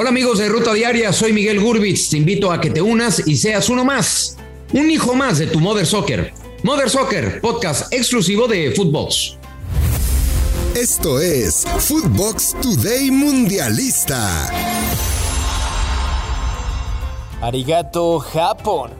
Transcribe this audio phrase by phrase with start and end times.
[0.00, 2.10] Hola amigos de Ruta Diaria, soy Miguel Gurbitz.
[2.10, 4.36] Te invito a que te unas y seas uno más,
[4.72, 6.32] un hijo más de tu Mother Soccer.
[6.62, 9.36] Mother Soccer, podcast exclusivo de Footbox.
[10.76, 14.48] Esto es Footbox Today Mundialista.
[17.40, 18.92] Arigato, Japón.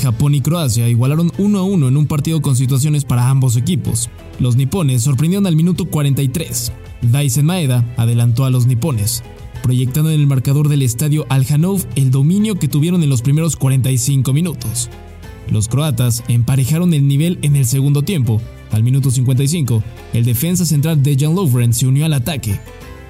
[0.00, 4.08] Japón y Croacia igualaron 1 a 1 en un partido con situaciones para ambos equipos.
[4.38, 6.70] Los nipones sorprendieron al minuto 43.
[7.12, 9.22] Daisen Maeda adelantó a los nipones,
[9.62, 14.32] proyectando en el marcador del estadio Aljanov el dominio que tuvieron en los primeros 45
[14.32, 14.90] minutos.
[15.50, 18.40] Los croatas emparejaron el nivel en el segundo tiempo.
[18.72, 19.82] Al minuto 55,
[20.12, 22.58] el defensa central Dejan Lovren se unió al ataque.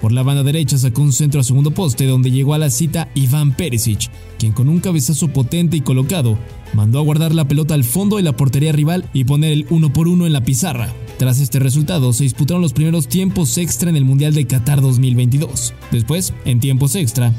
[0.01, 3.09] Por la banda derecha sacó un centro a segundo poste donde llegó a la cita
[3.15, 6.39] Iván Perisic, quien con un cabezazo potente y colocado
[6.75, 9.92] mandó a guardar la pelota al fondo de la portería rival y poner el uno
[9.92, 10.92] por uno en la pizarra.
[11.19, 15.73] Tras este resultado, se disputaron los primeros tiempos extra en el Mundial de Qatar 2022.
[15.93, 17.33] Después, en tiempos extra,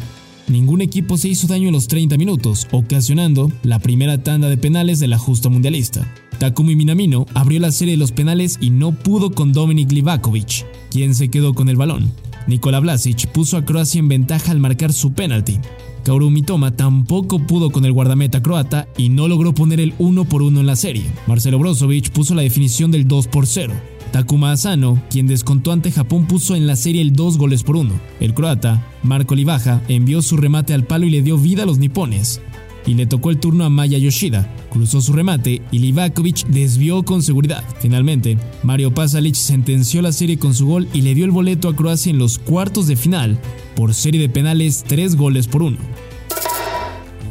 [0.48, 5.00] ningún equipo se hizo daño en los 30 minutos, ocasionando la primera tanda de penales
[5.00, 6.10] de la justa mundialista.
[6.40, 11.14] Takumi Minamino abrió la serie de los penales y no pudo con Dominik Livakovic, quien
[11.14, 12.12] se quedó con el balón.
[12.48, 15.60] Nikola Vlasic puso a Croacia en ventaja al marcar su penalti.
[16.04, 20.44] Kaoru Mitoma tampoco pudo con el guardameta croata y no logró poner el 1 por
[20.44, 21.06] 1 en la serie.
[21.26, 23.74] Marcelo Brozovic puso la definición del 2 por 0.
[24.12, 27.92] Takuma Asano, quien descontó ante Japón, puso en la serie el 2 goles por 1.
[28.20, 31.80] El croata, Marco Livaja, envió su remate al palo y le dio vida a los
[31.80, 32.40] nipones
[32.86, 34.48] y le tocó el turno a Maya Yoshida.
[34.70, 37.64] Cruzó su remate y Livakovic desvió con seguridad.
[37.80, 41.76] Finalmente, Mario Pasalic sentenció la serie con su gol y le dio el boleto a
[41.76, 43.38] Croacia en los cuartos de final
[43.76, 45.78] por serie de penales 3 goles por 1.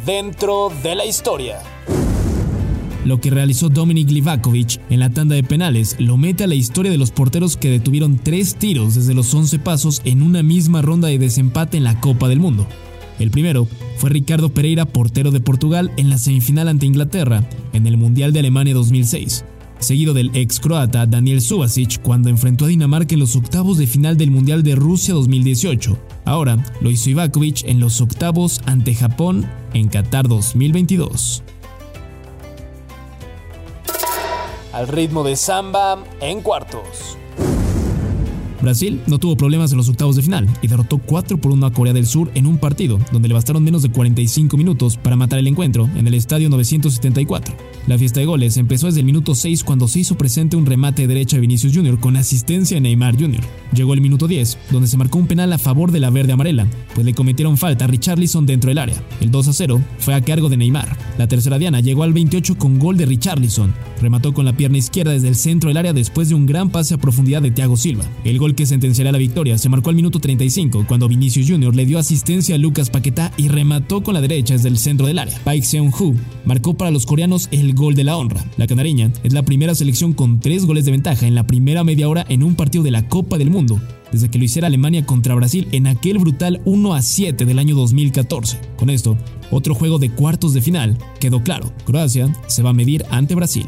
[0.05, 1.58] Dentro de la historia.
[3.05, 6.91] Lo que realizó Dominik Livakovic en la tanda de penales lo mete a la historia
[6.91, 11.08] de los porteros que detuvieron tres tiros desde los 11 pasos en una misma ronda
[11.08, 12.66] de desempate en la Copa del Mundo.
[13.19, 17.97] El primero fue Ricardo Pereira, portero de Portugal, en la semifinal ante Inglaterra, en el
[17.97, 19.45] Mundial de Alemania 2006,
[19.79, 24.17] seguido del ex croata Daniel Subasic cuando enfrentó a Dinamarca en los octavos de final
[24.17, 25.97] del Mundial de Rusia 2018.
[26.24, 31.42] Ahora lo hizo Ivakovic en los octavos ante Japón en Qatar 2022.
[34.73, 37.17] Al ritmo de samba en cuartos.
[38.64, 41.73] Brasil no tuvo problemas en los octavos de final y derrotó 4 por 1 a
[41.73, 45.39] Corea del Sur en un partido donde le bastaron menos de 45 minutos para matar
[45.39, 47.55] el encuentro en el estadio 974.
[47.86, 51.03] La fiesta de goles empezó desde el minuto 6 cuando se hizo presente un remate
[51.03, 52.01] de derecha de Vinicius Jr.
[52.01, 53.42] con asistencia de Neymar Jr.
[53.74, 56.67] Llegó el minuto 10, donde se marcó un penal a favor de la verde amarela,
[56.95, 58.97] pues le cometieron falta a Richarlison dentro del área.
[59.20, 60.97] El 2 a 0 fue a cargo de Neymar.
[61.19, 63.73] La tercera diana llegó al 28 con gol de Richarlison.
[64.01, 66.95] Remató con la pierna izquierda desde el centro del área después de un gran pase
[66.95, 68.05] a profundidad de Thiago Silva.
[68.25, 71.74] El gol que sentenciará la victoria se marcó al minuto 35 cuando Vinicius Jr.
[71.74, 75.19] le dio asistencia a Lucas Paquetá y remató con la derecha desde el centro del
[75.19, 75.39] área.
[75.45, 78.45] Paik Seon-hu marcó para los coreanos el gol de la honra.
[78.57, 82.08] La canareña es la primera selección con tres goles de ventaja en la primera media
[82.08, 83.80] hora en un partido de la Copa del Mundo
[84.13, 87.75] desde que lo hiciera Alemania contra Brasil en aquel brutal 1 a 7 del año
[87.75, 88.61] 2014.
[88.77, 89.17] Con esto,
[89.51, 91.73] otro juego de cuartos de final quedó claro.
[91.85, 93.67] Croacia se va a medir ante Brasil.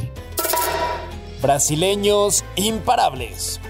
[1.43, 3.61] Brasileños imparables.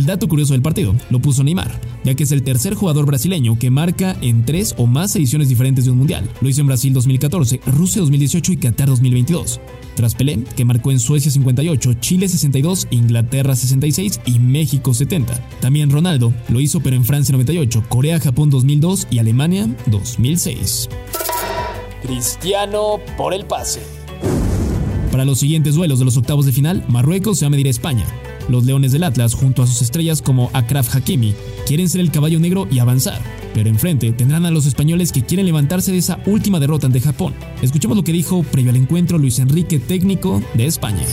[0.00, 3.58] El dato curioso del partido lo puso Neymar, ya que es el tercer jugador brasileño
[3.58, 6.26] que marca en tres o más ediciones diferentes de un mundial.
[6.40, 9.60] Lo hizo en Brasil 2014, Rusia 2018 y Qatar 2022.
[9.96, 15.34] Tras Pelé, que marcó en Suecia 58, Chile 62, Inglaterra 66 y México 70.
[15.60, 20.88] También Ronaldo lo hizo pero en Francia 98, Corea, Japón 2002 y Alemania 2006.
[22.02, 23.82] Cristiano por el pase.
[25.12, 27.70] Para los siguientes duelos de los octavos de final, Marruecos se va a medir a
[27.70, 28.06] España.
[28.50, 31.34] Los Leones del Atlas, junto a sus estrellas como Akraf Hakimi,
[31.66, 33.20] quieren ser el caballo negro y avanzar,
[33.54, 37.34] pero enfrente tendrán a los españoles que quieren levantarse de esa última derrota ante Japón.
[37.62, 41.06] Escuchemos lo que dijo previo al encuentro Luis Enrique, técnico de España.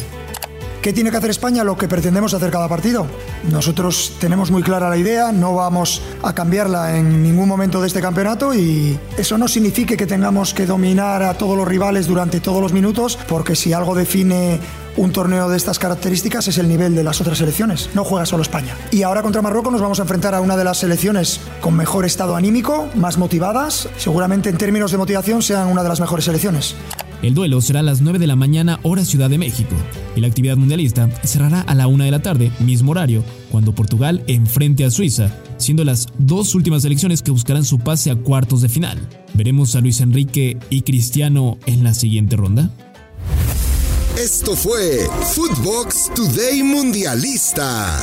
[0.81, 1.66] ¿Qué tiene que hacer España?
[1.66, 3.08] Lo que pretendemos hacer cada partido.
[3.52, 8.00] Nosotros tenemos muy clara la idea, no vamos a cambiarla en ningún momento de este
[8.00, 12.62] campeonato y eso no significa que tengamos que dominar a todos los rivales durante todos
[12.62, 14.60] los minutos, porque si algo define
[14.97, 17.89] un torneo de estas características es el nivel de las otras selecciones.
[17.94, 18.75] No juega solo España.
[18.91, 22.05] Y ahora contra Marruecos nos vamos a enfrentar a una de las selecciones con mejor
[22.05, 23.88] estado anímico, más motivadas.
[23.97, 26.75] Seguramente en términos de motivación sean una de las mejores selecciones.
[27.21, 29.75] El duelo será a las 9 de la mañana hora Ciudad de México
[30.15, 34.23] y la actividad mundialista cerrará a la 1 de la tarde, mismo horario, cuando Portugal
[34.27, 38.69] enfrente a Suiza, siendo las dos últimas selecciones que buscarán su pase a cuartos de
[38.69, 38.99] final.
[39.33, 42.69] ¿Veremos a Luis Enrique y Cristiano en la siguiente ronda?
[44.18, 48.00] Esto fue Footbox Today Mundialista.